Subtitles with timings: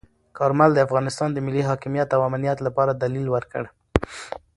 [0.37, 3.63] کارمل د افغانستان د ملي حاکمیت او امنیت لپاره دلیل ورکړ.